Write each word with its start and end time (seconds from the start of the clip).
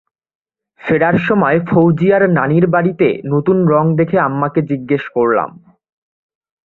ফেরার 0.81 1.15
সময় 1.19 1.57
ফওজিয়ার 1.65 2.23
নানির 2.29 2.65
বাড়িতে 2.67 3.07
নতুন 3.25 3.57
রং 3.67 3.83
দেখে 3.95 4.17
আম্মাকে 4.19 4.61
জিজ্ঞেস 4.61 5.03
করলাম। 5.09 5.49